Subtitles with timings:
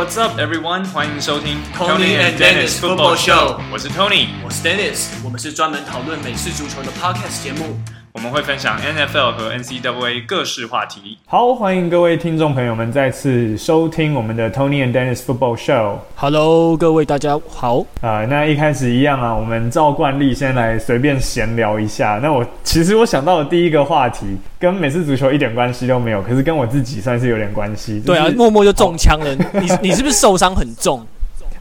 [0.00, 0.84] What's up, everyone？
[0.86, 3.60] 欢迎收听 Tony and Dennis Football Show。
[3.70, 5.08] 我是 Tony，我是 Dennis。
[5.22, 7.78] 我们是专门讨论美式足球的 Podcast 节目。
[8.13, 11.17] 我们会分享 NFL 和 NCAA 各式话题。
[11.25, 15.95] 好，欢迎各位听众朋友们再次收听我们的 Tony and Dennis Football Show。
[16.15, 17.79] Hello，各位大家好。
[18.01, 22.19] 啊、呃，那一开始一样啊，我们照惯例先来随便闲聊一下。
[22.21, 24.25] 那我其实我想到的第一个话题
[24.59, 28.01] 跟美式足球一点关系都没有，可是跟我自己算是有点关系。
[28.01, 29.33] 就是、对啊，默默就中枪了。
[29.53, 31.05] 你你是不是受伤很重？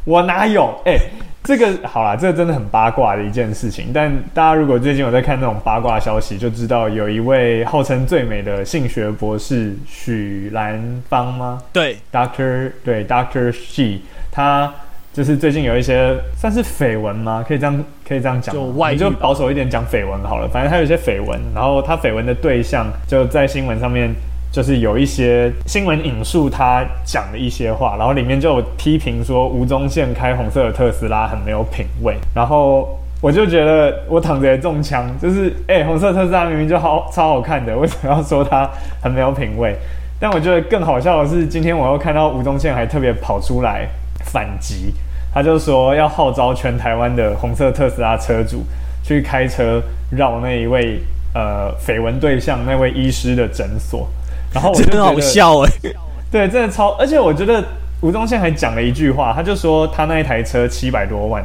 [0.05, 0.75] 我哪有？
[0.85, 1.01] 哎、欸。
[1.43, 3.87] 这个好啦，这个真的很八卦的一件事情。
[3.93, 11.63] 但大家如果最近有在看那种八卦消息，就知道有一位号称最美的性学博士许兰芳吗？
[11.73, 14.01] 对，Doctor 对 Doctor She，
[14.31, 14.73] 他
[15.13, 17.45] 就是最近有一些算是绯闻吗？
[17.47, 20.47] 可以这样可以这样讲，就外就保守一点讲绯闻好了。
[20.49, 24.15] 反正他有一些绯闻，然后他绯闻的对象就在新闻上面。
[24.53, 38.69] 就是有一些新闻引述他讲的一些话，然后里面就有批评说吴宗宪开红色的特斯拉很没有品味，然后我就觉得我躺着也中枪，就是哎、红色特斯拉明明就好超好看的，为什么要说他
[39.01, 39.77] 很没有品味？
[40.19, 43.87] 但我觉得更好笑的是，今天我又看到吴宗宪还特别跑出来
[44.25, 44.93] 反击，
[45.33, 48.65] 他就说要号召全台湾的红色特斯拉车主
[49.05, 50.99] 去开车绕那一位
[51.35, 54.09] 呃绯闻对象那位医师的诊所。
[54.53, 55.71] 然后我觉得真好笑哎，
[56.31, 57.65] 对，真的超，而且我觉得
[58.01, 61.45] 吴宗宪还讲了一句话，他就说他那一台车七百多万，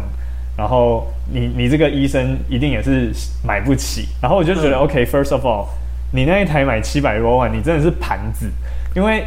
[0.58, 3.12] 然后你你这个医生一定也是
[3.44, 5.66] 买不起，然后我就觉得、嗯、OK，first of all，
[6.12, 8.50] 你那一台买七百多万，你真的是盘子，
[8.96, 9.24] 因为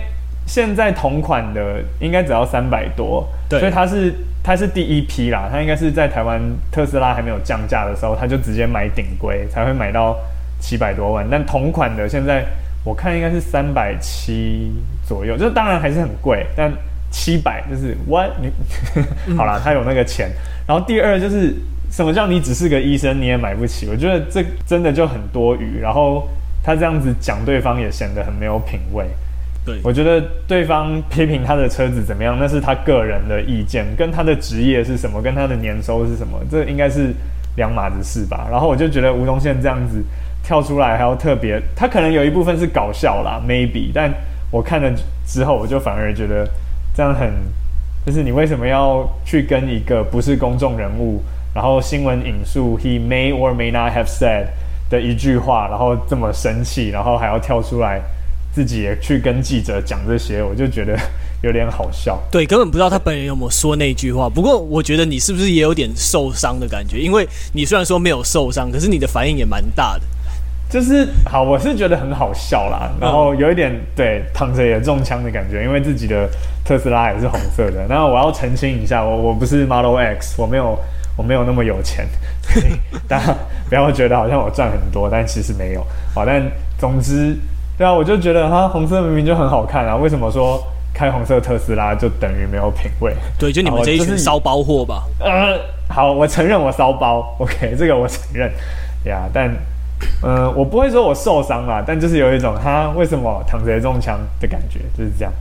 [0.47, 6.41] 现在同款的应该只要三百多，对，所以他是他是第一批啦，他应该是在台湾
[6.73, 10.17] 特斯拉还没有降价的时候，他就直接买顶规才会买到
[10.59, 12.45] 七百多万，但同款的现在。
[12.89, 14.73] 我看应该是三百七
[15.07, 16.73] 左右，就是当然还是很贵，但
[17.11, 18.51] 七百就是 what 你
[19.37, 20.31] 好啦，他有那个钱。
[20.67, 21.55] 然后第二就是
[21.91, 23.87] 什么叫你只是个医生你也买不起？
[23.91, 25.79] 我觉得这真的就很多余。
[25.79, 26.27] 然后
[26.63, 29.05] 他这样子讲对方也显得很没有品味。
[29.67, 37.13] 对，我觉得对方批评他的车子怎么样，那是他个人的意见，跟他的职业是什么，跟他的年收是什么，这应该是
[37.57, 38.49] 两码子事吧。
[38.51, 40.03] 然后我就觉得吴宗宪这样子。
[40.49, 44.11] 跳出来还要特别，他可能有一部分是搞笑啦，maybe，但
[44.51, 44.91] 我看了
[45.27, 46.49] 之后，我就反而觉得
[46.97, 47.31] 这样很，
[48.07, 51.23] 就是你为什么要去跟一个不是公众人物，
[51.55, 54.47] 然后新闻引述 he may or may not have said
[54.89, 58.01] 的一句话，然后这么生气，然后还要跳出来
[58.51, 60.99] 自己也去跟记者讲这些，我就觉得
[61.43, 62.19] 有点好笑。
[62.31, 64.31] 对，根本不知道他本人有没有说那句话。
[64.31, 66.99] 不过我觉得你是不是也有点受伤的感觉？
[66.99, 70.03] 因为你虽然说没有受伤，可是你的反应也蛮大的。
[70.69, 76.29] 就是好，我是觉得很好笑啦，然后有一点对躺着也中枪的感觉，因为自己的
[76.63, 77.87] 特斯拉也是红色的。
[77.89, 80.79] 那我要澄清一下，我我不是 Model X，我没有
[81.17, 82.07] 我没有那么有钱，
[82.43, 82.75] 所以
[83.09, 83.35] 大家
[83.71, 85.83] 不要觉得好像我赚很多，但其实没有。
[86.15, 86.43] 好，但
[86.79, 87.35] 总之，
[87.79, 90.63] 对啊，我就觉得它红色明明就很好看啊，为什么说
[90.93, 93.17] 开红色特斯拉就等于没有品味？
[93.39, 95.05] 对，就你们这一群骚包货吧。
[95.19, 95.59] 呃，
[95.89, 98.53] 好，我承认我骚包，OK，这个我承认
[99.07, 99.51] 呀，yeah, 但。
[100.23, 105.33] 嗯，我不会说我受伤了，但就是有一种他为什么躺着中枪的感觉，就是这样。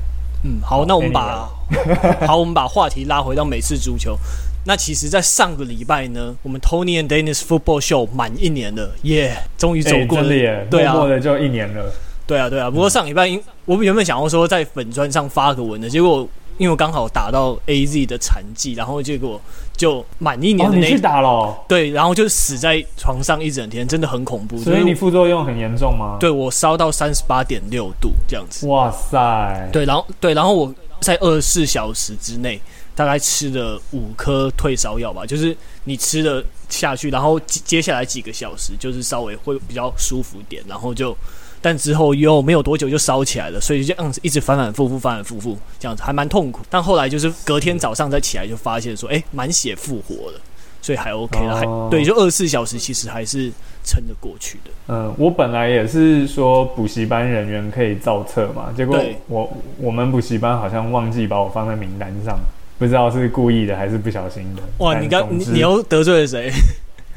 [0.44, 1.50] 嗯，好，那我们把
[2.28, 4.17] 好，我们把话题拉回到美式足球。
[4.66, 11.91] 那其实，在上个礼拜呢，我们 Tony and Dennis Football Show 满一年了，耶，终于走过了，耶，对啊，默默的就一年了。
[12.25, 12.69] 对啊，对啊。
[12.69, 16.28] 不过上礼拜，因我原本想要说在粉砖上发个文的，结果。
[16.57, 19.40] 因为我刚好打到 AZ 的残疾，然后结果
[19.75, 24.57] 就满一年的那、哦、你去打了、哦，对，然后就死在床上一整天，真的很恐怖。
[24.57, 26.17] 所以你副作用很严重吗？
[26.19, 28.67] 对，我烧到三十八点六度这样子。
[28.67, 29.69] 哇塞！
[29.72, 32.59] 对，然后对，然后我在二十四小时之内
[32.96, 41.16] 大概吃了五颗退烧药吧，就是你吃了下去，然后接下来几个小时就是稍微会比较舒服点，然后就。
[41.61, 46.61] 但之后又没有多久就烧起来了，所以就这样子一直反反复复，反反复复这样子，还蛮痛苦。
[46.69, 50.39] 但后来就是隔天早上再起来就发现说，哎、欸，满血复活了，
[50.81, 53.51] 所以还 OK 了，还、哦、对，就二十四小时其实还是
[53.83, 54.71] 撑得过去的。
[54.87, 62.39] 嗯，我本来也是说补习班人员可以造册嘛，结果我我们补习班好像忘记把我放在名单上，
[62.77, 64.61] 不知道是故意的还是不小心的。
[64.77, 66.51] 哇，你刚你你又得罪了谁？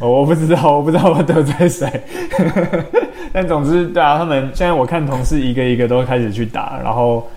[0.09, 1.89] 我不知道，我不知道我得罪谁。
[3.33, 7.29] 但总之，对啊，他们现在我看同事一个一个都开始去打，然后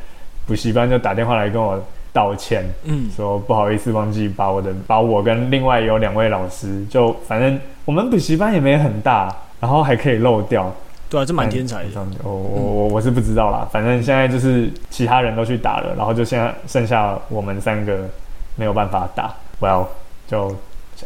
[0.47, 1.79] 补习班就打电话来跟我
[2.11, 10.73] 道歉，嗯，说不好意思，忘记把我的把我跟另外有两位老师，就反正我们补习班也没很大，然后还可以漏掉，
[11.09, 11.89] 对啊，这蛮天才的。
[12.23, 18.09] 我我我我是不知道啦，反正现在就是其他人都去打了，然后就现在剩下我们三个
[18.55, 19.31] 没有办法打。
[19.59, 19.85] Well，
[20.27, 20.55] 就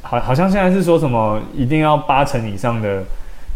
[0.01, 3.03] 好好像现在是说什么一定要八成以上的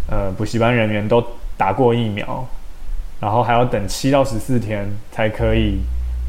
[0.09, 1.23] 呃补习班人员都
[1.57, 2.45] 打过疫苗，
[3.19, 5.79] 然后还要等七到十四天才可以，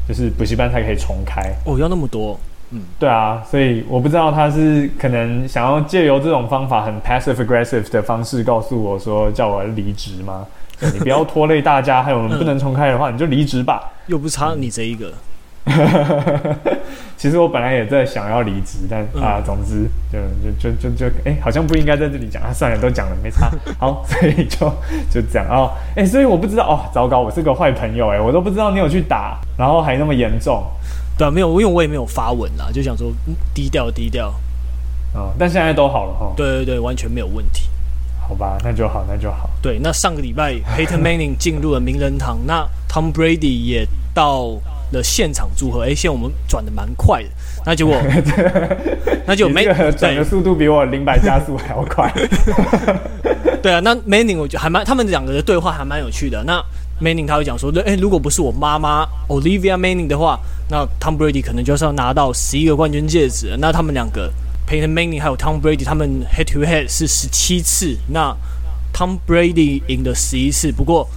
[0.07, 1.41] 就是补习班才可以重开。
[1.65, 2.39] 哦，要那么多？
[2.71, 10.45] 嗯，对啊，所以我不知道他是可能想要借由这种方法很 passive aggressive 的方式告诉我说叫我离职吗？
[10.79, 13.91] 你不要拖累大家，还有我们不能重开的话，你就离职吧。
[14.07, 15.13] 又不差你这一个。
[17.15, 20.19] 其实我本来也在想要离职，但啊，总之就
[20.59, 23.49] 就就就就哎、欸，好像不应该在这里讲啊，算了，都讲了没差。
[23.79, 24.69] 好，所以就
[25.09, 25.71] 就这样哦。
[25.95, 30.63] 哎、欸，所以我不知道哦，糟糕，我是个坏朋友哎，我都不知道你有去打，然后还那么严重。
[31.17, 33.13] 对啊，没有，因为我也没有发文啦，就想说
[33.53, 34.33] 低调低调。
[35.13, 36.33] 哦，但现在都好了哈。
[36.35, 37.69] 对对对，完全没有问题。
[38.27, 39.49] 好吧，那就好，那就好。
[39.61, 44.55] 对，那上个礼拜 Peyton Manning 进入了名人堂，那 Tom Brady 也到
[44.93, 45.81] 了现场祝贺。
[45.81, 47.29] 哎，现在我们转的蛮快的，
[47.65, 47.93] 那结果，
[49.27, 49.65] 那就没
[49.97, 52.09] 转的速度比我零百加速还要快。
[53.61, 56.43] 对啊，那 Manning 我觉得还蛮，他们两个的对话还蛮有趣的。
[56.43, 56.63] 那
[57.01, 63.55] Manning 他会讲说，对，哎，如果不是我妈妈 Olivia Manning 的话，那 Tom Brady 可能就是要拿到十一个冠军戒指。
[63.59, 64.31] 那他们两个
[64.67, 68.35] Peyton Manning 还有 Tom Brady，他们 head to head 是十七次，那
[68.93, 70.71] Tom Brady 赢了十一次。
[70.71, 71.07] 不过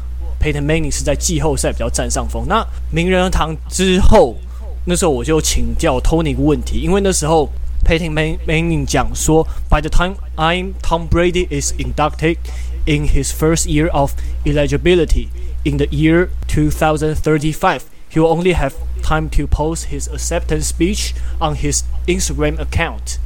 [0.46, 2.44] Peyton Manning 是在季后赛比较占上风。
[2.46, 4.36] 那名人堂之后，
[4.84, 7.50] 那时候我就请教 Tony 一个问题，因为那时候
[7.84, 12.36] Peyton Manning 讲说，By the time I'm Tom Brady is inducted
[12.84, 14.12] in his first year of
[14.44, 15.26] eligibility。
[15.64, 21.10] In the year 2035, he will only have time to post his acceptance speech
[21.40, 23.18] on his Instagram account。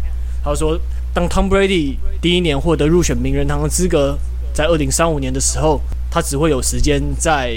[0.43, 0.81] 他说，
[1.12, 4.19] 当 Tom Brady 第一年获得入选名人堂的资格，
[4.55, 7.55] 在二零三五年的时候，他只会有时间在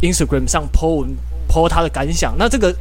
[0.00, 1.10] Instagram 上 po 文
[1.48, 2.34] po 他的感想。
[2.36, 2.74] 那这个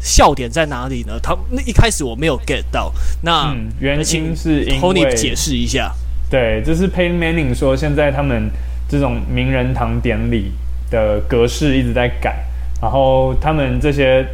[0.00, 1.18] 笑点在哪里呢？
[1.22, 2.92] 他那一开始我没有 get 到。
[3.22, 5.92] 那、嗯、原因是因为 Tony 解释一下。
[6.30, 8.50] 对，这是 Peyton Manning 说，现在他们
[8.88, 10.52] 这种名人堂典礼。
[10.88, 12.44] 的格式一直在改，
[12.80, 14.24] 然后他们这些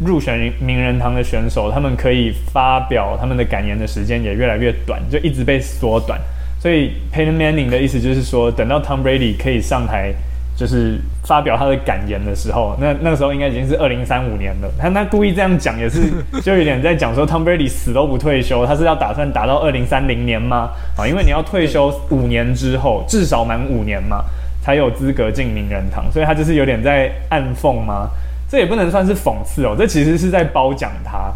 [0.00, 6.20] 入选名人堂的选手，他们可以发表他们的感言的时间也越来越短，就一直被缩短。
[6.58, 10.12] 所以 Peyton Manning 的意思就是说，等到 Tom Brady 可以上台，
[10.56, 14.70] 就是发表他的感言的时候，那那个时候应该已经是二零三五年了。
[14.78, 16.10] 他那故意这样讲也是，
[16.42, 20.70] 就有点在讲说 Tom Brady 死都不退休，他是要打算打到二零三零年吗？
[20.96, 24.24] 啊，因为你要退休五年之后，至少满五年嘛。
[24.60, 28.10] 才有资格进名人堂，所以他就是有点在暗讽吗？
[28.50, 31.32] 这也不能算是讽刺哦，这其实是在褒奖他，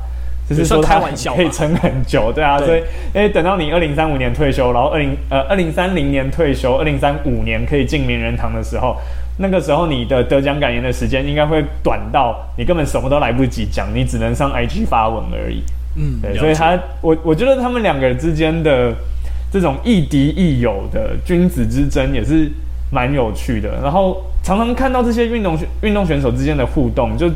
[0.49, 2.83] 就是说开玩笑可以撑很久，对啊，所以
[3.15, 8.97] 诶，等到你二零三五年退休，然后二零呃二零三零年退休，二零三五年可以进名人堂的时候，
[9.39, 15.63] 那个时候你的得奖感言的时间应该会短到你根本什么都来不及讲，你只能上 IG 发文而已。
[15.97, 18.93] 嗯，对，所以他我我觉得他们两个之间的
[19.53, 22.51] 这种亦敌亦友的君子之争也是。
[22.95, 27.27] 蛮有趣的，然后常常看到这些运动运动选手之间的互动，就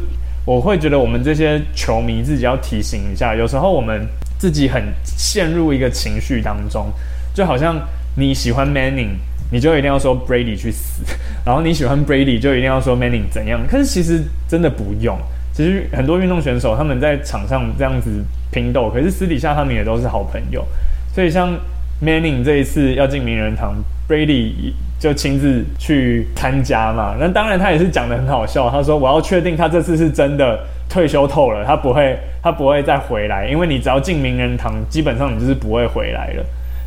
[0.46, 4.06] 我会觉得我们这些球迷自己要提醒一下，有时候我们
[4.38, 6.86] 自己很陷入一个情绪当中，
[7.34, 7.76] 就好像
[8.14, 9.16] 你喜欢 Manning，
[9.50, 11.02] 你就一定要说 Brady 去死，
[11.44, 15.18] 然后你喜欢 Brady 就一定要说 Manning 怎样，可是其实真的不用，
[15.52, 20.64] 其实很多运动选手他们在场上这样子拼斗，可是私底下他们也都是好朋友，
[21.12, 21.58] 所以像
[22.00, 23.74] Manning 这一次要进名人堂
[24.08, 24.72] ，Brady。
[24.98, 28.70] 就亲自去参加嘛，那当然他也是讲的很好笑。
[28.70, 36.44] 他说：“我要确定他这次是真的退休透了，他不会，他不会再回来，因为你只要进名人堂，基本上你就是不会回来了。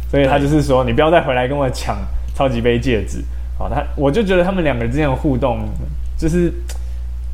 [0.10, 1.96] 所以他就是说，你不要再回来跟我抢
[2.34, 3.24] 超级杯戒指。
[3.58, 5.60] 好，他我就觉得他们两个之间的互动
[6.18, 6.52] 就是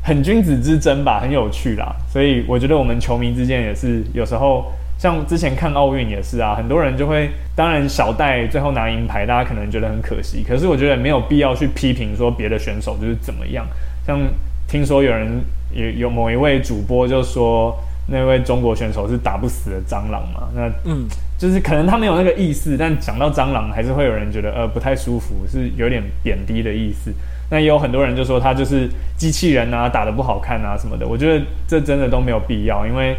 [0.02, 1.96] 很君子之争吧，很有趣啦。
[2.12, 13.66] 所以我觉得我们球迷之间也是有时候。”像之前看奥运也是啊，很多人就会，当然小戴最后拿银牌，大家可能觉得很可惜，可是我觉得没有必要去批评说别的选手就是怎么样。
[14.06, 14.18] 像
[14.66, 15.40] 听说有人
[15.74, 17.76] 有有某一位主播就说
[18.08, 21.06] 那位中国选手是打不死的蟑螂嘛，那嗯，
[21.38, 27.12] 就是可能他没有那个意思，但讲到蟑螂还是会有人觉得呃不太舒服，是有点贬低的意思。
[27.50, 28.88] 那也有很多人就说他就是
[29.18, 31.06] 机器人啊，打得不好看啊什么的。
[31.06, 33.14] 我觉得这真的都没有必要，因为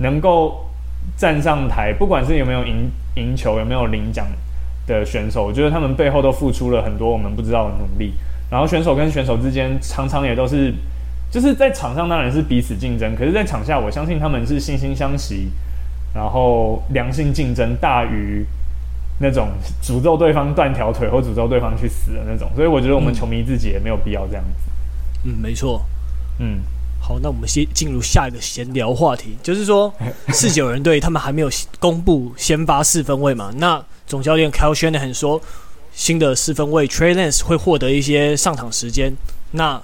[0.00, 0.66] 能够。
[1.16, 4.26] 站上台，不管是有没有赢赢球，有没有领奖
[4.86, 8.14] 的选手，我觉得他们背后都付出了很多我们不知道的努力。
[8.50, 10.74] 然后选手跟选手之间常常也都是，
[11.30, 15.50] 就是在场上当然是彼此竞争，可是，在场下我相信他们是惺惺相惜，
[16.12, 18.44] 然后良性竞争大于
[19.20, 22.50] 那种诅咒对方断条腿或诅咒对方去死的那种。
[22.56, 24.70] 所以我觉得我们球迷自己也没有必要这样子。
[25.24, 25.84] 嗯，没错。
[26.38, 26.58] 嗯，
[27.10, 29.92] 好，那我们先进入下一个闲聊话题，就是说
[30.28, 31.50] 四九人队他们还没有
[31.80, 33.50] 公布先发四分位嘛？
[33.56, 35.42] 那总教练 Kyle Shanahan 说，
[35.92, 39.12] 新的四分位 Trey Lance 会获得一些上场时间。
[39.50, 39.82] 那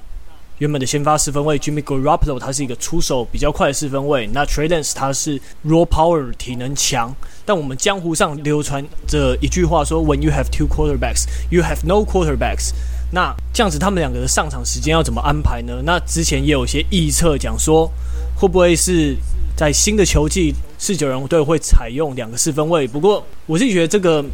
[0.59, 7.13] 原本的先发四分位 Jimmy Garoppolo 他是一个出手比较快的四分位，那 Trey Lance 他是 raw power 体能强。
[7.45, 12.71] 但我们江湖上流传着一句话说：When you have two quarterbacks, you have no quarterbacks。
[13.11, 15.81] 那这样子，他们两个的上场时间要怎么安排呢？
[15.85, 17.91] 那之前也有些预测讲说，
[18.35, 19.17] 会不会是
[19.57, 22.87] 在新的球季，四九人队会采用两个四分卫？
[22.87, 24.25] 不过我是觉得这个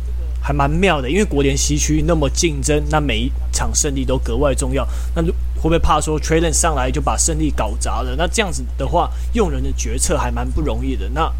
[0.43, 4.87] 还蛮妙的，因为国联西区那么竞争，那每一场胜利都格外重要。
[5.15, 8.17] 那会不会怕说 Trey Lance 上来就把胜利搞砸了？
[8.17, 11.09] 那这样子的话，用人的决策还蛮不容易的。
[11.11, 11.31] 那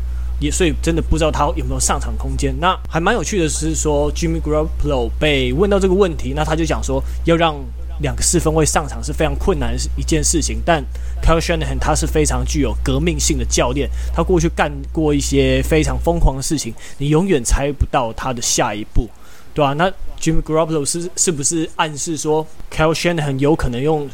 [0.43, 2.53] 也所以真的不知道他有没有上场空间。
[2.61, 7.55] 那还蛮有趣的是说，Jimmy Garoppolo 被问到这个问题，那他就讲说，要让
[8.01, 10.61] 两个四分卫上场是非常困难的一件事情。
[10.67, 10.85] 但
[11.23, 19.09] Kyle Shanahan 他是非常具有革命性的教练，他过去干过一些非常疯狂的事情，你永远猜不到他的下一步，
[19.55, 19.75] 对吧、啊？
[19.75, 19.89] 那
[20.21, 24.09] Jimmy Garoppolo 是是不是暗示说 Kyle Shanahan 有可能用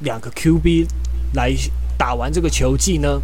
[0.00, 0.86] 两个 QB
[1.34, 1.54] 来
[1.96, 3.20] 打完这个球季呢？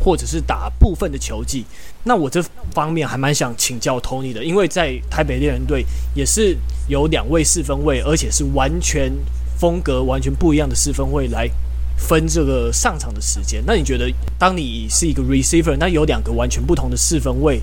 [0.00, 1.64] 或者是打部分的球技，
[2.04, 6.56] 那我这方面还蛮想请教 Tony 的，因为在台北猎人队也是
[6.88, 9.12] 有两位四分卫，而且是完全
[9.58, 11.50] 风格完全不一样的四分卫来
[11.96, 13.62] 分这个上场的时间。
[13.66, 17.60] 那你觉得，当你是一个 receiver，那有两个完全不同的四分卫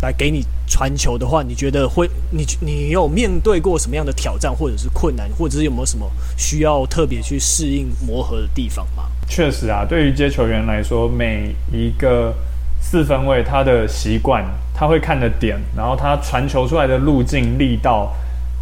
[0.00, 9.10] 来给你传球的话，你觉得会你你有面对过什么样的挑战，或者是困难，或者是有没有什么需要特别去适应磨合的地方吗？
[9.28, 12.32] 确实啊，对于接球员来说，每一个
[12.80, 18.12] 四分卫他的习惯，他会看的点，然后他传球出来的路径、力道、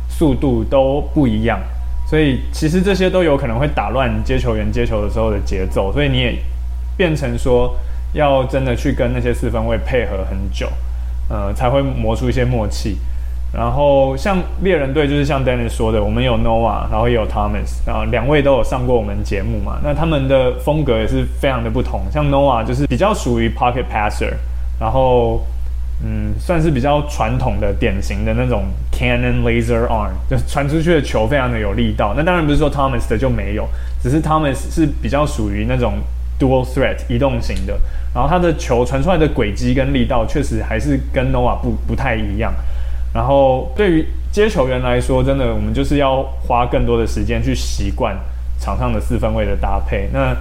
[0.08, 1.60] 速度都不一样，
[2.08, 6.38] 所以其实这些都有可能会打乱接球员接球的时候的节奏，所以你也
[6.96, 7.76] 变成说
[8.14, 10.70] 要真的去跟那些四分卫配合很久，
[11.28, 12.96] 呃，才会磨出一些默契。
[13.52, 19.78] 然后像猎人队，就是像 Dennis 说的，我们有 Noah，然后也有 Thomas，然后两位都有上过我们节目嘛。
[19.84, 22.00] 那他们的风格也是非常的不同。
[22.10, 24.32] 像 Noah 就是比较属于 Pocket Passer，
[24.80, 25.44] 然后
[26.02, 32.14] 嗯，算是比较传统的、典型的那种 Cannon Laser Arm，就传出去的球非常的有力道。
[32.16, 33.68] 那当然不是说 Thomas 的就没有，
[34.02, 35.98] 只是 Thomas 是比较属于那种
[36.40, 37.78] Dual Threat 移动型的，
[38.14, 42.50] 然后他的球传出来的轨迹跟力道确实还是跟 Noah 不不太一样。
[43.12, 48.16] 然后对于接球员来说，真的我们就是要花更多的时间去习惯
[48.58, 50.08] 场上的四分位的搭配。
[50.12, 50.34] 那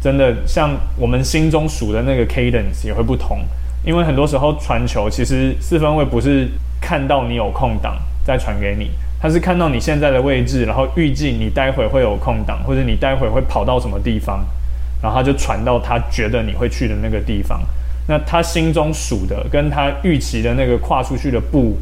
[0.00, 3.40] 真的像我们心中数的那个 cadence 也会不同，
[3.84, 6.48] 因为很多时候传球其实四分位不是
[6.80, 8.90] 看到你有空档再传给你，
[9.20, 14.42] 他是看到你现在的位置，然后预计你待会会有空档，或者你待会会跑到什么地方，
[15.02, 17.60] 然后他就传到他觉得你会去的那个地方。
[18.06, 21.76] 那他心中数的跟他预期的那个跨出去的步。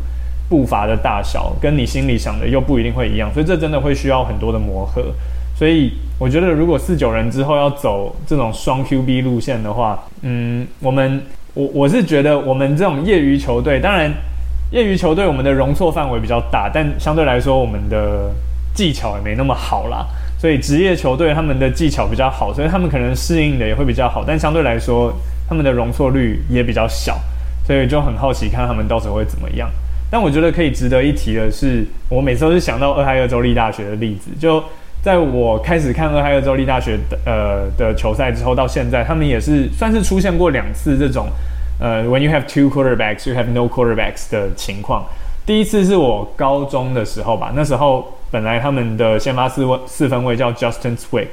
[0.52, 5.02] 步伐的大小跟你心里想的又不一定会一样，所以这真的会需要很多的磨合。
[5.56, 11.22] 所以我觉得，如果四九人之后要走这种双 QB 路线的话，嗯，我们
[11.54, 14.12] 我我是觉得我们这种业余球队，当然
[14.70, 18.30] 业余球队我们的容错范围比较大，但相对来说我们的
[18.74, 20.06] 技巧也没那么好啦。
[20.38, 25.10] 所以职业球队他们的技巧比较好，所以他们可能适应的也会比较好，但相对来说
[25.48, 27.16] 他们的容错率也比较小，
[27.66, 29.70] 所以就很好奇看他们到时候会怎么样。
[30.12, 34.30] 但我觉得可以值得一提的是，我每次都是想到俄亥俄州立大学的例子。
[34.38, 34.62] 就
[35.00, 41.28] 在我开始看俄亥俄州立大学的呃的球赛之后，到现在他们也是算是出现过两次这种
[41.80, 45.02] 呃，when you have two quarterbacks, you have no quarterbacks 的情况。
[45.46, 51.28] 第一次是我高中的时候吧，那时候本来他们的先发四位四分卫叫 Justin Swick，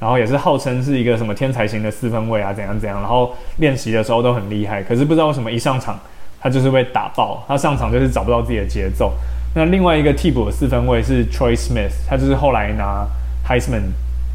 [0.00, 6.00] 然后也是号称是一个什么天才型的四分卫啊，怎样怎样，然后练习的时候都很厉害，可是不知道为什么一上场。
[6.42, 9.14] 他就是被打爆，他上场就是找不到自己的节奏。
[9.54, 13.06] 那另外一个替补的四分卫是 Troy Smith，他就是后来拿
[13.46, 13.92] Heisman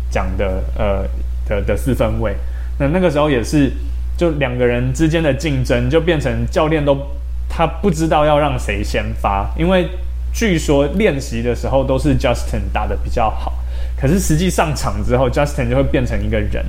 [0.10, 1.04] 奖的呃
[1.48, 2.36] 的的四分卫。
[2.80, 3.72] 那那个时候也是，
[4.16, 6.96] 就两个人之间的竞争就变成教练都
[7.50, 9.90] 他不知道要让谁先发，因为
[10.32, 13.54] 据说练习的时候都是 Justin 打的比较好，
[14.00, 16.64] 可是实际上场之后，Justin 就会变成一个人，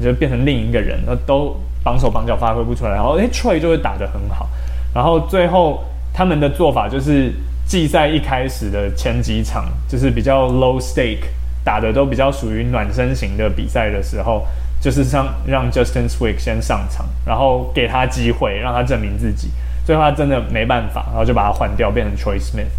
[0.00, 4.48] 就变成另一个人，那都绑手绑脚发挥不出来，然后诶 Troy 就会打得很好。
[4.94, 5.82] 然后最后
[6.12, 7.32] 他们的做法就是，
[7.66, 11.24] 季赛一开始的前几场就是比较 low stake
[11.64, 14.46] 打的都比较属于暖身型的比赛的时候，
[14.80, 19.48] 就是让让 Justin Swick 先上场，然后给他机会让他证明自己。
[19.84, 22.70] 最后他真的没办法，然后就把他换掉，变成 Troy Smith。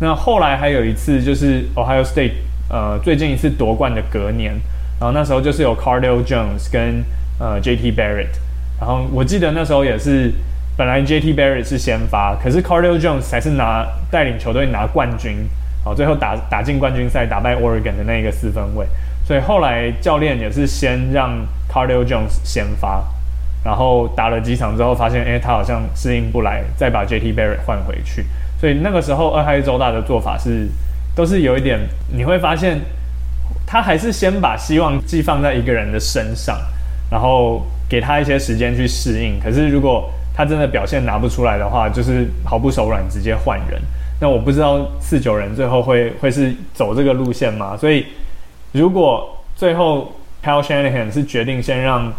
[0.00, 2.32] 那后来还有一次就是 Ohio State，
[2.68, 4.52] 呃，最近一次夺冠的隔年，
[5.00, 7.04] 然后那时候就是有 Cardale Jones 跟
[7.38, 8.38] 呃 JT Barrett，
[8.80, 10.32] 然后我记得那时候也是
[10.78, 15.38] 本来 JT Barrett 是先发，可是 Cardale Jones 才是拿带领球队拿冠军，
[15.82, 18.86] 好，最后打打进冠军赛，打败 Oregon 的那一个四分卫，
[19.24, 23.04] 所以后来教练也是先让 Cardale Jones 先发，
[23.64, 28.24] 然后打了几场之后发现，哎，他好像适应不来，再把 JT Barrett 换回去。
[28.60, 30.68] 所以那个时候，俄亥州大的做法是，
[31.16, 31.80] 都是有一点，
[32.12, 32.78] 你会发现，
[33.66, 36.56] 他还是先把希望寄放在一个人的身上，
[37.10, 39.40] 然后给他一些时间去适应。
[39.42, 40.08] 可是如果
[40.38, 43.82] 他真的表现拿不出来的话，就是毫不手软，直接换人。
[44.20, 47.76] 那我不知道四九人最后会会是走这个路线吗？
[47.76, 48.06] 所以
[48.70, 50.12] 如果最后
[50.44, 52.12] Pal Shanahan 是决定先让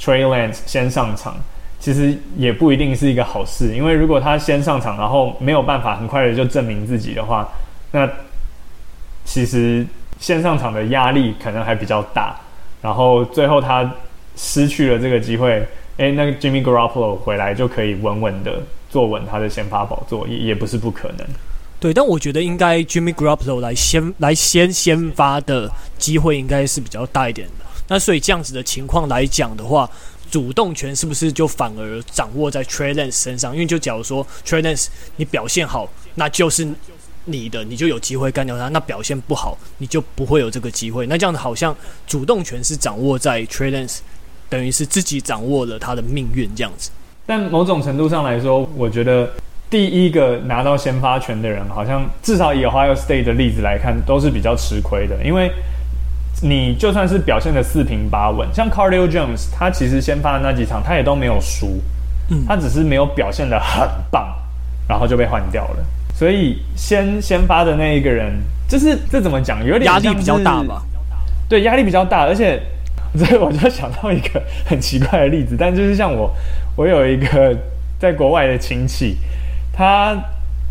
[0.00, 1.36] Trey Lance 先上场。
[1.78, 7.48] 其实也不一定是一个好事，因为如果他先上场，然后没有办法很快的就证明自己的话，
[7.90, 8.08] 那
[9.24, 9.84] 其实
[10.20, 12.36] 先上场的压力可能还比较大，
[12.80, 13.92] 然后最后他
[14.36, 21.26] 失去了这个机会，诶，那个 Jimmy Garoppolo 回来就可以稳稳的坐稳他的先发宝座，也也不是不可能。
[21.78, 27.64] 对，但我觉得应该 Jimmy Garoppolo 来先来先先发的机会应该是比较大一点的。
[27.88, 29.90] 那所以这样子的情况来讲的话。
[30.30, 33.52] 主动权是不是就反而掌握在 Trey Lance 身上？
[33.52, 36.66] 因为就假如说 Trey Lance 你表现好，那就是
[37.26, 41.06] 你的，你就有机会干掉他；那表现不好，你就不会有这个机会。
[41.06, 43.98] 那这样子好像主动权是掌握在 Trey Lance，
[44.52, 46.90] 等于是自己掌握了他的命运这样子。
[47.24, 49.26] 但某种程度上来说，我觉得
[49.70, 55.50] 第一个拿到先发权的人，好像至少以 Ohio State 的例子来看，都是比较吃亏的，因为。
[56.44, 61.80] 你就算是表现的四平八稳，像 Cardio Jones，他其实先发的那几场他也都没有输，
[62.30, 64.34] 嗯，他只是没有表现的很棒，
[64.88, 65.76] 然后就被换掉了。
[66.12, 68.32] 所以先先发的那一个人，
[68.66, 70.82] 就是这怎么讲，有点压力比较大吧？
[71.48, 72.60] 对，压力比较大，而且
[73.18, 76.30] 所以我就想到一个很奇怪的例子，但就是像我，
[76.76, 77.56] 我有一个
[77.98, 79.16] 在国外的亲戚，
[79.72, 80.16] 他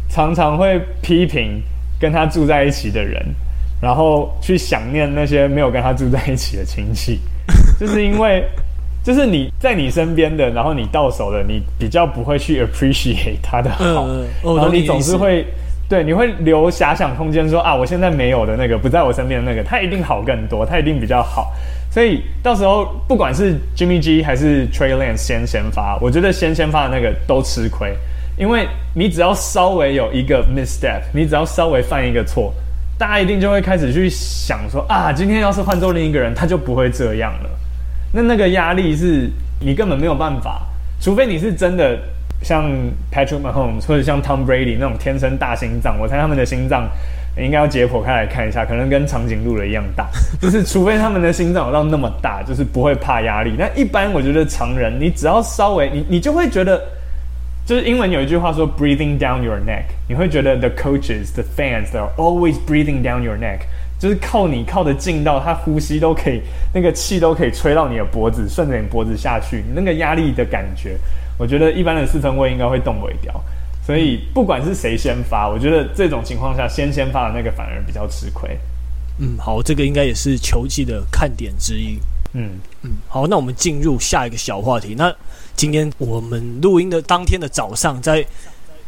[0.10, 1.62] 常常会批评
[1.99, 3.23] 跟他住在一起的人。
[3.82, 7.19] 然后去想念那些没有跟他住在一起的亲戚，
[7.80, 8.43] 就是因为，
[9.04, 14.08] 就是你在你身边的，然后你到手的，你比较不会去 appreciate 他的好，
[14.56, 15.43] 然后你总是会，
[15.89, 21.51] 对，你会留遐想空间说，说啊，我现在没有的那个，不在我身边的那个，他一定好更多，他一定比较好，
[21.91, 27.93] 所以到时候不管是 Jimmy G 还是 Trey Lance 先先发，我觉得先先发的那个都吃亏，
[28.38, 32.54] 因为你只要稍微有一个 misstep，你只要稍微犯一个错。
[32.97, 37.49] 大家一定就会开始去想说啊，今天要是换做另一个人，他就不会这样了。
[38.13, 40.62] 那那个压力是你根本没有办法，
[41.01, 41.99] 除非你是真的
[42.41, 42.71] 像
[43.12, 45.99] Patrick Mahomes 或者像 Tom Brady 那种天生大心脏。
[45.99, 46.88] 我猜他们的心脏
[47.38, 50.10] 应该要解剖开来看一下，可能跟长颈鹿的一样大。
[50.41, 53.56] 就是除非他们的心脏有到那么大，就是不会怕压力。
[53.58, 56.82] 但一般我觉得常人，你只要稍微你你就会觉得。
[57.63, 63.60] 就是英文有一句话说 “breathing down your neck”，你会觉得 the coaches, the fans, they're always breathing down your neck，
[64.00, 66.41] 就是靠你靠得近到他呼吸都可以，
[66.74, 70.98] 那个气都可以吹到你的脖子，顺着你脖子下去，你那个压力的感觉，
[71.38, 73.32] 我觉得一般的四分位应该会动尾掉。
[73.86, 78.58] 所以不管是谁先发，我觉得这种情况下先先发的那个反而比较吃亏。
[79.20, 82.00] 嗯，好，这个应该也是球季的看点之一。
[82.34, 82.52] 嗯
[82.84, 84.96] 嗯，好，那我们进入下一个小话题。
[84.96, 85.13] 那
[85.56, 88.26] 今天我们录音的当天的早上，在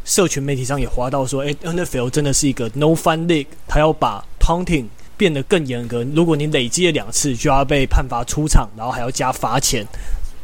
[0.04, 6.02] 社群媒体上也划到说，诶，NFL 真的是一个 No Fun League，他要把 taunting 变得更严格。
[6.14, 9.86] 如果你累积了两次，就要被判罚出场，然后还要加罚钱。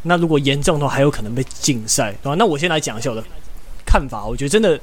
[0.03, 2.13] 那如果严重的话，还有可能被禁赛。
[2.23, 2.35] 对吧？
[2.39, 3.25] 那我先来讲一下我的
[3.91, 4.25] 看法。
[4.25, 4.79] 我觉得真的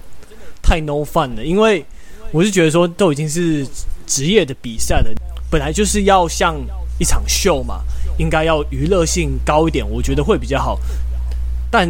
[0.61, 1.85] 太 No Fun 了，因为
[2.31, 3.65] 我是觉得说，都已经是
[4.05, 5.09] 职业的比赛了，
[5.49, 6.57] 本来就是要像
[6.99, 7.83] 一场秀嘛。
[8.19, 10.79] 应该要娱乐性高一点，我觉得会比较好。
[11.69, 11.87] 但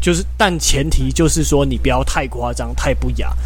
[0.00, 3.36] 就是，但前提就是说，你不要太夸张、太不雅。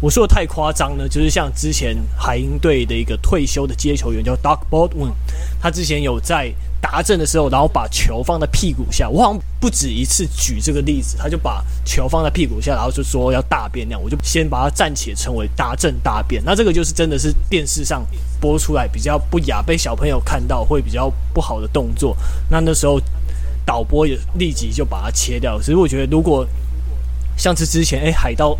[0.00, 5.12] 我说的太夸张呢，就是像之前海鹰队的一个退休的接球员叫 Doug Baldwin，
[5.60, 9.10] 他之前有在达阵的时候，然后把球放在屁股下。
[9.10, 16.42] 我好像不止一次举这个例子，他就把球放在屁股下，然后就说要大便那样，我就先把它暂且称为达阵大便。
[16.46, 18.02] 那这个就是真的是电视上
[18.40, 22.16] 播出来比较不雅，被小朋友看到会比较不好的动作。
[22.48, 22.98] 那那时候
[23.66, 25.60] 导播也立即就把它切掉。
[25.60, 26.46] 所以我觉得，如果
[27.36, 28.58] 像是之前诶海盗。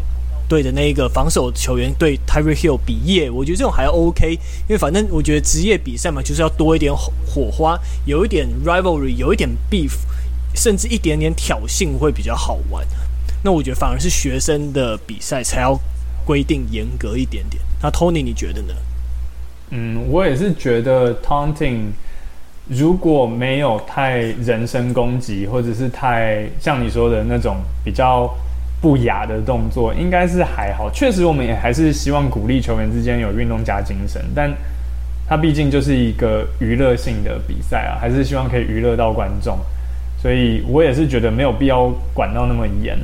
[0.51, 9.93] 队的那一个防守球员对 Tyree Hill 比耶，我觉得这种还 OK，因为反正我觉得职业比赛嘛，就是要多一点火花，有一点 rivalry，有一点 beef，
[10.57, 12.85] 甚至一点点挑衅会比较好玩。
[13.45, 15.79] 那我觉得反而是学生的比赛才要
[16.27, 17.63] 规定严格一点点。
[17.81, 18.75] 那 Tony 你觉得呢？
[19.71, 21.93] 嗯，我也是觉得 taunting
[22.67, 28.29] 如果没有太人身攻击，或者是太像你说的那种比较
[28.81, 30.91] 不雅的动作，应该是还好。
[30.91, 34.51] 确实，我们也还是希望鼓励球员之间有运动家精神，但
[35.29, 39.59] 它毕竟就是一个娱乐性的比赛啊，还是希望可以娱乐到观众。
[40.21, 42.99] 所以我也是觉得没有必要管到那么严。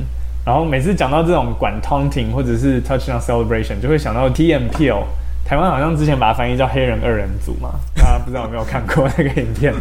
[0.45, 5.03] 然后每次讲到这种管 taunting 或者是 touchdown celebration，就会想到 TMPL。
[5.45, 9.73] 台湾好像之前把它翻译叫黑人二人组嘛，大家不知道有没有看过那个影片？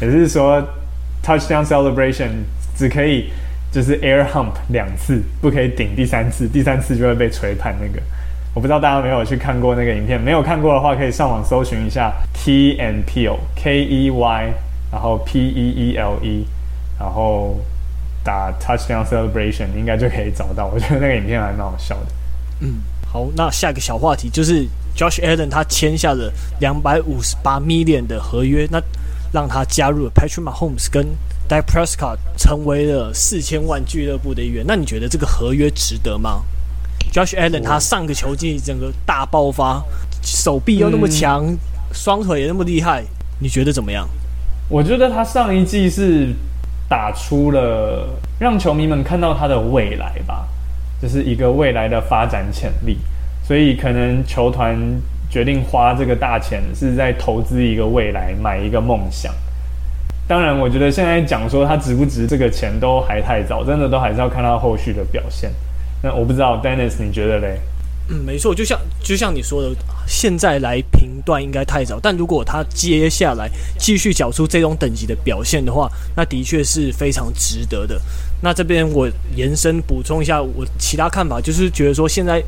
[0.00, 0.62] 也是说
[1.24, 2.28] touchdown celebration
[2.76, 3.30] 只可以
[3.74, 7.74] 就是 air hump 两次，不可以顶第三次，第三次就会被吹判。
[7.80, 8.00] 那个
[8.54, 14.52] 我不知道大家有没有去看过那个影片，没有看过的话，可以上网搜寻一下 T and Peel K E Y，
[14.92, 16.46] 然后 P E E L E，
[17.00, 17.58] 然后
[18.22, 20.70] 打 touchdown celebration 应该就可以找到。
[20.72, 22.06] 我觉得那个影片还蛮好笑的。
[22.60, 22.74] 嗯，
[23.12, 24.64] 好，那下一个小话题就是
[24.96, 28.80] Josh Allen 他签下了两百五十八 million 的合约，那
[29.32, 31.04] 让他加入了 Patrick Mahomes 跟
[31.48, 34.64] Dak Prescott 成为了四千万俱乐部的一员。
[34.66, 36.42] 那你觉得这个合约值得吗
[37.12, 39.82] ？Josh Allen 他上个球季整个大爆发，
[40.22, 41.58] 手臂又那么强，嗯、
[41.92, 43.04] 双腿也那么厉害，
[43.38, 44.08] 你觉得怎么样？
[44.68, 46.34] 我觉得他上一季是
[46.88, 50.48] 打出了让球迷们看到他的未来吧，
[51.00, 52.96] 就是一个未来的发展潜力。
[53.46, 54.74] 所以可能球团
[55.28, 59.30] 决定花这个大钱，是在投资一个未来，买一个梦想。
[60.26, 65.52] 当然，我觉得现在讲说他值不值这个钱都还太早，真的都还是要看他后续的表现。
[66.02, 67.60] 那我不知道，Dennis，你觉得嘞？
[68.08, 69.70] 嗯，没错，就像就像你说的，
[70.06, 71.98] 现在来评断应该太早。
[72.02, 78.00] 但如果他接下来继续缴出这种等级的表现的话，那的确是非常值得的。
[78.42, 82.42] 那这边我延伸补充一下我其他看法，就是觉得说现在。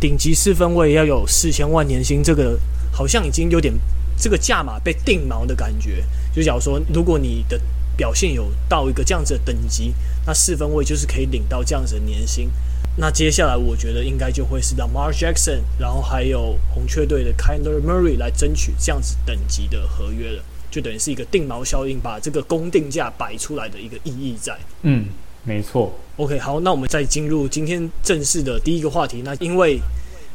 [0.00, 2.58] 顶级四分位要有四千万年薪，这个
[2.90, 3.70] 好像已经有点
[4.16, 6.02] 这个价码被定锚的感觉。
[6.34, 7.60] 就假如说，如果你的
[7.96, 9.94] 表现有到一个这样子的等级，
[10.26, 12.50] 那四分位就是可以领到这样子的年薪。
[12.96, 24.56] 那接下来我觉得应该就会是 Lamar Jackson，然后还有红雀队的 Kyler Murray 来争取这样子等级的合约了，就等于是一个定锚效应，把这个公定价摆出来的一个意义在。
[24.82, 25.06] 嗯。
[25.42, 29.22] 没错，OK，好，那我们再进入今天正式的第一个话题。
[29.24, 29.80] 那因为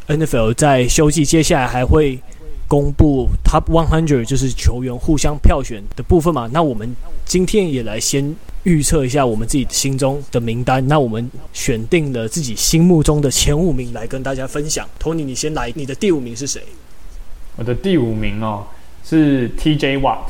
[0.08, 2.19] NFL 在休季，接下来还会
[2.67, 6.49] 公布 Top One Hundred 就是球员互相票选的部分嘛。
[6.51, 10.86] 那我们今天也来先预测一下我们自己心中的名单。
[10.88, 14.88] 那我们选定了自己心目中的前五名来跟大家分享。
[15.01, 16.62] Tony，你先来，你的第五名是谁？
[17.56, 18.65] 我的第五名哦
[19.04, 20.28] 是 TJ Watt。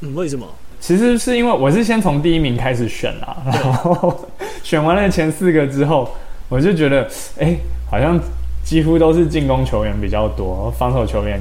[0.00, 0.46] 嗯，为什么？
[0.78, 4.28] 其实是因为我是先从第一名开始选啦，然后
[4.62, 6.08] 选完了前四个之后，
[6.48, 7.02] 我就觉得，
[7.38, 8.20] 哎、欸，好像
[8.62, 11.40] 几乎都是进攻球员比较多，防守球员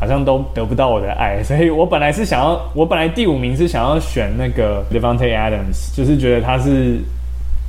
[0.00, 6.98] 好像都得不到我的爱， 所以我本来是想要，我本来第五名是想要选那个 Devante Adams，就是觉得他是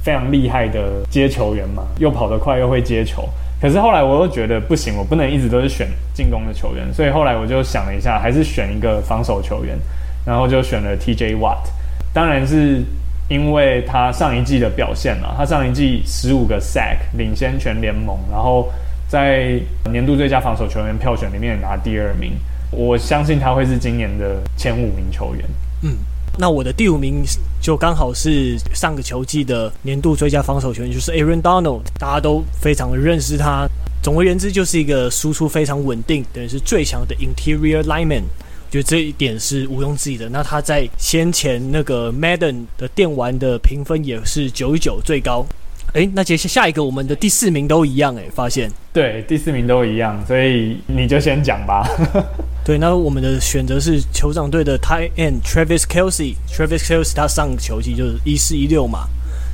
[0.01, 3.27] 非常厉害的接球员嘛，又跑得快又会接球。
[3.61, 9.77] 可是后来我又觉得不行，我不能一直都是选进攻的球员，所以后来我就想了一下，还是选一个防守球员。
[10.23, 11.67] 然后就选了 TJ Watt，
[12.13, 12.83] 当然是
[13.27, 15.33] 因为他上一季的表现嘛。
[15.35, 18.71] 他上一季十五个 sack，领先全联盟，然后
[19.11, 19.59] 在
[19.91, 22.31] 年度最佳防守球员票选里面拿第二名。
[22.71, 25.43] 我相信他会是今年的前五名球员。
[25.81, 25.97] 嗯，
[26.39, 27.21] 那我的第五名
[27.59, 33.67] 就刚好是上个球季的年度最佳防守球员，就是 Aaron Donald，大家都非常的认识他。
[34.01, 38.23] 总而言之，就是一个输出非常稳定，等于是最强的 Interior Lineman。
[38.71, 40.29] 觉得这一点是毋庸置疑的。
[40.29, 45.45] 那他在先前那个 Madden 的电玩的评分也是九十九最高。
[45.93, 51.85] 诶，那接下下一个我们的第四名都一样哎，发现对，第四名都一样，所以你就先讲吧。
[52.63, 59.07] 对，那我们的选择是酋长队的 Tight End Travis Kelsey，Travis Kelsey 他上个球季就是一四一六嘛，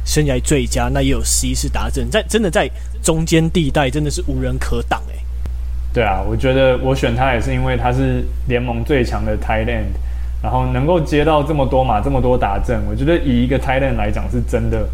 [0.05, 2.69] 生涯最佳，那也有十一次达阵，在真的在
[3.01, 5.15] 中间地带真的是无人可挡诶。
[5.91, 9.85] 对啊，我觉得我选他也是因为他是联盟最强的 tight end，
[10.43, 14.87] 然后能够接到这么多码、这么多达阵，我觉得以一个 tight end 来讲是真的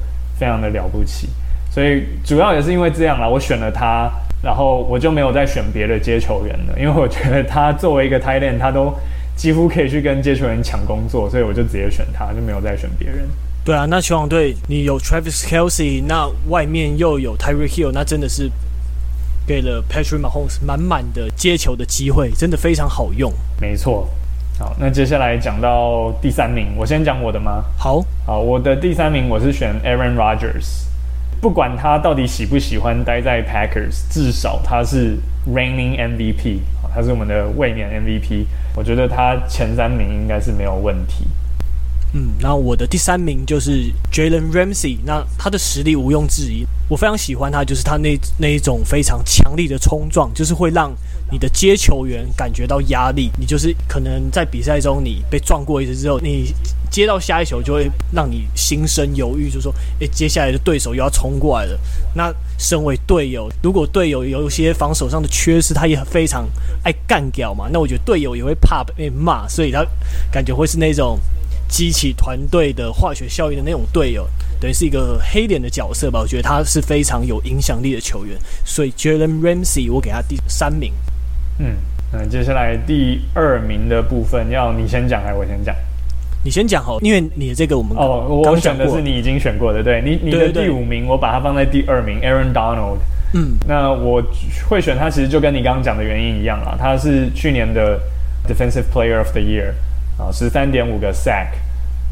[0.44, 1.30] 非常的了不起。
[1.72, 4.12] 所以主要也是因为这样啦，我选了他，
[4.44, 8.94] 然后我就没有再选别的接球员了，因为我觉得他作为一个 tight end，他都
[9.38, 13.26] 几乎可以去跟接球员抢工作，所以我就直接选他，就没有再选别人。
[13.64, 18.52] 对啊，那球王队你有 Travis Kelsey，那外面又有 Tyreek Hill，那真的是。
[19.46, 23.30] 给了 Patrick Mahomes 满满的接球的机会，真的非常好用。
[23.60, 24.08] 没错，
[24.60, 27.64] 好，那接下来讲到第三名，我先讲我的吗？
[27.78, 30.84] 好，好，我的第三名我是选 Aaron Rodgers。
[31.42, 36.60] 不管他到底喜不喜欢待在 Packers，至少他是 Reigning MVP，
[36.94, 38.46] 他是我们的卫冕 MVP。
[38.76, 41.26] 我觉得他前三名应该是没有问题。
[42.14, 50.94] 嗯，那我的第三名就是 Jalen Ramsey，那他的实力毋庸置疑，我非常喜欢他，就是他那那一种非常强力的冲撞，就是会让
[51.34, 53.32] 你的接球员感觉到压力。
[53.40, 56.54] 你就是可能在比赛中你被撞过一次之后，你
[56.92, 61.80] 接到下一球就会让你心生犹豫，就说，诶，接下来的对手又要冲过来了。
[62.14, 66.48] 那身为队友，如果队友有一些防守上的缺失，他也非常
[66.84, 69.84] 爱干掉嘛，那我觉得队友也会怕被骂，所以他
[70.32, 71.20] 感觉会是那种。
[71.66, 76.20] 激起团队的化学效应的那种队友，等于是一个黑脸的角色吧。
[76.20, 80.94] 我觉得他是非常有影响力的球员，所以 Jalen Ramsey 我给他第三名。
[81.60, 81.76] 嗯，
[82.12, 85.76] 那接下来第二名的部分要你先讲还是我先讲？
[86.44, 92.98] 你先讲好，因为你的这个我们哦，我选的是你已经选过的，对你你的第五名我把它放在第二名，Aaron Donald。
[93.34, 94.22] 嗯，那我
[94.70, 98.00] 会选他，其实就跟你刚刚讲的原因一样啦，他是去年的
[98.48, 99.74] Defensive Player of the Year。
[100.16, 101.48] 啊，十三点五个 sack，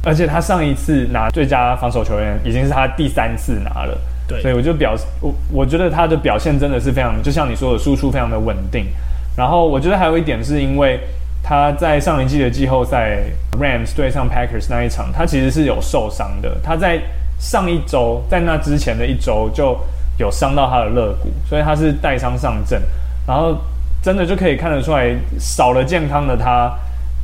[0.03, 3.95] 而且他上一次拿最佳防守球员已经是他第三次拿了，
[4.27, 8.87] 对，所以我就表我我觉得他的表现真的是非常，就像你说的，输出非常的稳定。
[9.35, 10.99] 然后我觉得还有一点是因为
[11.43, 13.19] 他在上一季的季后赛
[13.59, 16.99] Rams 对上 Packers 那一场，他其实是有受伤的，他在
[17.39, 19.77] 上一周在那之前的一周就
[20.17, 22.81] 有伤到他的肋骨，所以他是带伤上阵，
[23.27, 23.57] 然后
[24.03, 26.71] 真的就可以看得出来，少了健康的他。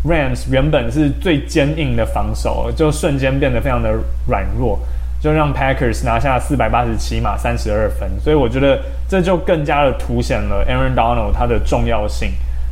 [0.06, 3.92] Rams 原本是最坚硬的防守，就瞬间变得非常的
[4.28, 4.80] 软弱，
[5.20, 12.32] 就让 Packers 拿下四百八十七码三十二分，所以我觉得这就更加的凸显了 Aaron Donald 他的重要性，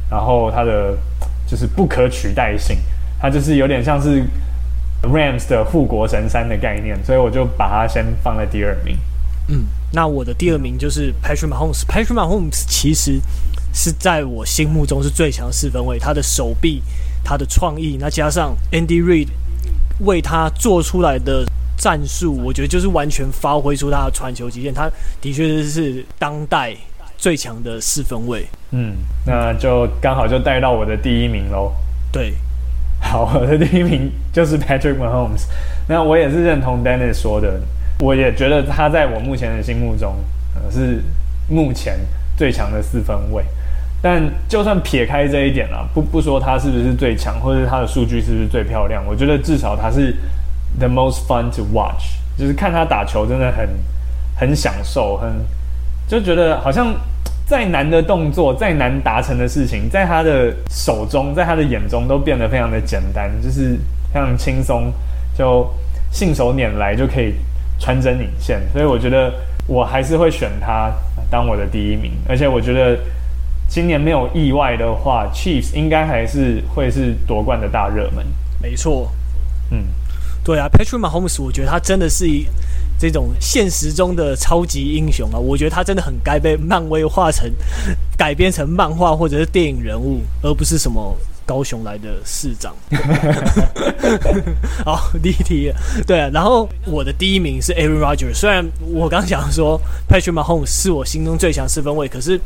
[0.09, 0.97] 然后他的
[1.47, 2.77] 就是不可取代性，
[3.19, 4.23] 他就是有点像是
[5.03, 8.97] Rams 的护国神山的概念，所以我就把他先放在第二名。
[9.47, 13.19] 嗯，那我的第二名就是 Patrick Mahomes，Patrick Mahomes 其实
[13.73, 16.81] 是在我心目中是最强四分卫，他的手臂。
[17.27, 19.29] 他的创意，那加上 Andy Reid
[20.01, 21.43] 为他做出来的
[21.77, 24.73] 战术，我觉得就是完全发挥出他的传球极限。
[24.73, 24.89] 他
[25.21, 26.75] 的确是当代
[27.17, 28.45] 最强的四分卫。
[28.71, 28.93] 嗯，
[29.25, 31.71] 那就刚好就带到我的第一名喽。
[32.11, 32.33] 对，
[32.99, 35.45] 好，我的第一名就是 Patrick Mahomes。
[35.87, 37.59] 那我也是认同 Dennis 说的，
[37.99, 40.15] 我也觉得他在我目前的心目中，
[40.55, 41.01] 呃，是
[41.49, 41.99] 目前
[42.37, 43.43] 最强的四分卫。
[44.01, 50.15] 但就算撇开这一点了，不不说他是不是最强，或者他的数据是不是最漂亮，我觉得至少他是
[50.79, 53.69] the most fun to watch，就是看他打球真的很
[54.35, 55.31] 很享受，很
[56.07, 56.93] 就觉得好像
[57.45, 63.77] 再难的动作、再难达成的事情，在他的手中，在他的眼中都变得非常的简单，就是
[64.13, 64.91] 非常轻松，
[65.37, 65.67] 就
[66.11, 67.33] 信手拈来就可以
[67.79, 68.61] 穿针引线。
[68.71, 69.33] 所以我觉得
[69.67, 70.91] 我还是会选他
[71.29, 72.97] 当我的第一名，而且我觉得。
[73.67, 78.23] 今年没有意外的话，Chiefs 应该还是会是夺冠的大热门。
[78.61, 79.11] 没错，
[79.71, 79.87] 嗯，
[80.45, 82.45] 对啊，Patrick Mahomes，我觉得他真的是一
[82.99, 85.39] 这种现实中的超级英雄啊！
[85.39, 87.51] 我觉得他真的很该被漫威画成
[88.15, 92.75] 改编成漫画或者是电影人物，而不是什么高雄来的市长。
[94.85, 95.73] 好，第一题，
[96.05, 96.29] 对啊。
[96.31, 102.39] 然后我的第一名是 Aaron Rodgers，虽然我刚讲说 Patrick Mahomes 是我心中最强四分卫，可是。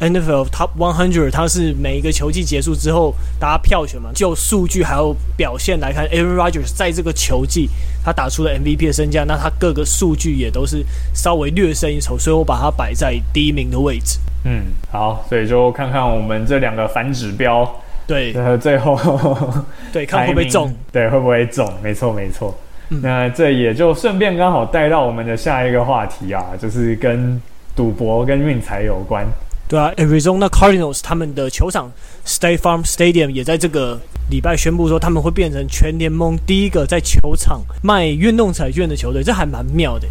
[0.00, 7.68] NFL Top 100，它是每一个球季结束之后，大家票选嘛，就数据还有表现来看，Aaron Rodgers 在这个球季
[8.04, 14.20] 他打出了 MVP 的身价，那他各个数据也都是稍微略胜一筹，所以我把它摆在第一名的位置。
[14.44, 17.68] 嗯，好，所以就看看我们这两个反指标，
[18.06, 18.96] 对， 最后
[19.92, 21.68] 对，看会不会中，对，会不会中？
[21.82, 22.56] 没错，没错。
[22.90, 27.42] 嗯、那这也就顺便刚好带到我们的下一个话题啊，就是跟
[27.74, 29.26] 赌博跟运财有关。
[29.68, 31.92] 对啊，Arizona Cardinals 他们的球场
[32.24, 34.00] State Farm Stadium 也在这个
[34.30, 40.08] 礼拜宣布说，他们会变成全联盟第一个在球场卖运动彩券的球队，这还蛮妙的。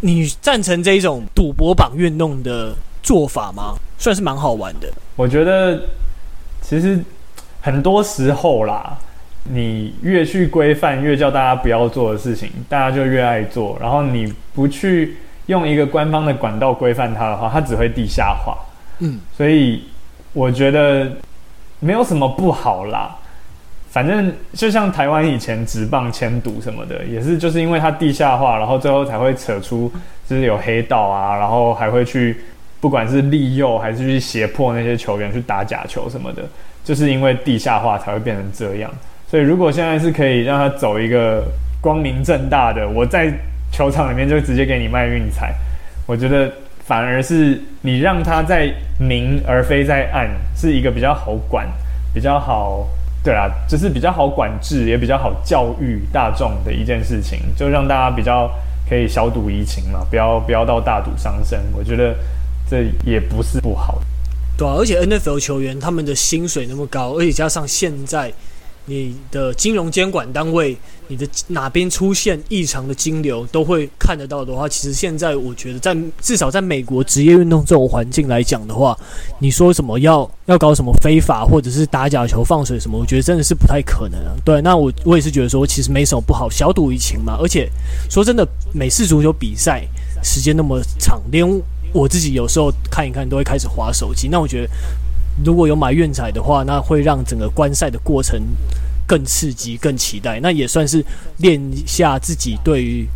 [0.00, 3.74] 你赞成这一种赌博绑运动的做法吗？
[3.96, 4.88] 算是蛮好玩的。
[5.16, 5.80] 我觉得
[6.60, 7.02] 其实
[7.62, 8.98] 很多时候啦，
[9.44, 13.78] 你越去规范，越叫大家不要做的事情，大家就越爱做。
[13.80, 18.58] 然后你不去用一个官方的管道规范它的话，它只会地下化。
[19.00, 19.84] 嗯，所以
[20.32, 21.10] 我觉得
[21.80, 23.16] 没有什么不好啦。
[23.90, 29.92] 反正就像台湾以前职棒签赌什么的，也是就是因为它地下化，然后最后才会扯出
[30.28, 32.40] 就是有黑道啊，然后还会去
[32.80, 36.44] 不管是利诱还是去胁迫那些球员去打假球什么的，
[36.84, 38.88] 就是因为地下化才会变成这样。
[39.28, 41.42] 所以如果现在是可以让他走一个
[41.80, 43.32] 光明正大的，我在
[43.72, 45.52] 球场里面就直接给你卖运彩。
[46.06, 46.52] 我觉得
[46.90, 51.64] 反而是你让他在明而非在暗，是一个比较好管、
[52.12, 52.84] 比较好，
[53.22, 58.50] 对啦，就是比较好管制，也比较好教育大众的一件事情，就让大家比较
[58.88, 61.60] 可以小赌怡情嘛，不要不要到大赌伤身。
[61.72, 62.12] 我觉得
[62.68, 64.02] 这也不是不好。
[64.58, 68.32] 对啊，而且 NFL 球员他们的薪水那么高，而且加上现在。
[68.86, 78.98] 你的金融监管单位，你的哪边出现异常的金流，都会看得到的话，其实现在我觉得在，至少在美国职业运动这种环境来讲的话，
[79.38, 84.32] 你说什么要要搞什么非法，或者是打假球放水什么，我觉得真的是不太可能啊。
[84.44, 87.36] 对，那我我也是觉得说，其实没什么不好，小赌怡情嘛。
[87.40, 87.70] 而且
[88.08, 89.86] 说真的，美式足球比赛
[90.24, 91.46] 时间那么长，连
[91.92, 94.28] 我自己有时候看一看都会开始划手机。
[94.28, 94.70] 那我觉得。
[95.44, 98.38] 如果有买运彩的话，那会让整个观赛的过程
[99.06, 100.38] 更刺激、更期待。
[100.40, 101.04] 那也算是
[101.38, 103.08] 练下自己对于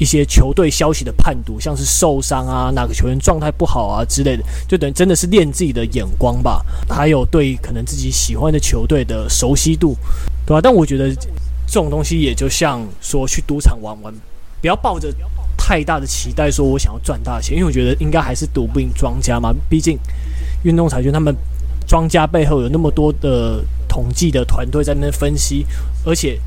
[0.00, 6.64] 一些球队消息的判读，像是受伤啊、哪个球员状态不好啊之类的，就等于真的是练自己的眼光吧。
[6.88, 9.96] 还有对可能自己喜欢的球队的熟悉度，
[10.44, 10.60] 对吧？
[10.60, 14.12] 但我觉得这种东西也就像说去赌场玩玩，
[14.60, 15.14] 不要抱着
[15.56, 19.54] 太大的期待，说我想要赚大钱，因为我觉得应该还是赌不赢庄家嘛。
[19.68, 19.98] 毕竟
[20.64, 21.34] 运动彩券他们。
[21.88, 25.64] 庄家背后有那么多的统计的团队在那边分析，
[26.04, 26.38] 而且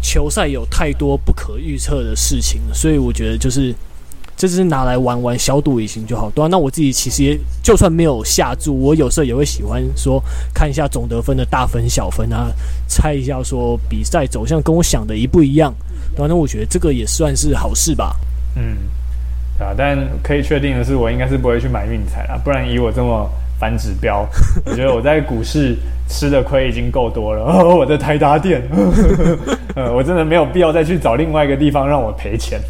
[0.00, 3.74] 球赛有太多不可预测的事情，所以我觉得就是
[4.36, 6.30] 这只是拿来玩玩小赌怡情就好。
[6.30, 10.22] 对啊，那我自己其实也就算没有下注，我有时候也会喜欢说
[10.54, 12.50] 看一下总得分的大分小分啊，
[12.88, 15.74] 猜一下说比赛走向跟我想的一不一样。
[16.16, 18.16] 对啊，那我觉得这个也算是好事吧。
[18.54, 18.78] 嗯，
[19.58, 23.30] 对啊，但可以确定的是，我应该是不会去买运彩了，不然以我这么。
[23.58, 24.26] 反指标，
[24.66, 25.76] 我觉得我在股市
[26.08, 27.42] 吃的亏已经够多了。
[27.44, 28.62] 哦、 我的台达店，
[29.74, 32.60] 呃，我真的没有必要再去找另外一个地方让我赔钱。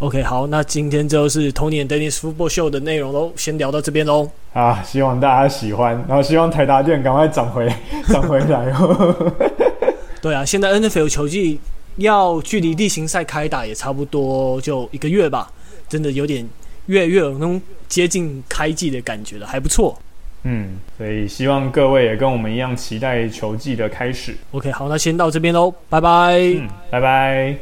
[0.00, 4.30] OK，好，那今天就是 Tony and Dennis Football Show 的内容喽，先聊到这边喽。
[4.52, 7.68] 啊，希望大家喜欢，然后希望台达店赶快涨回
[8.08, 9.16] 涨回来哦。
[10.22, 11.58] 对啊，现在 NFL 球季
[11.96, 15.50] 要距离例行赛开打也差不多就一个月吧，
[15.88, 16.48] 真的有点。
[16.88, 19.98] 越越有那种接近开季的感觉了，还不错。
[20.44, 24.36] 嗯，所以希望各位也跟我们一样期待球季的开始。
[24.52, 26.38] OK，好，那先到这边喽，拜拜。
[26.38, 27.58] 嗯，拜拜。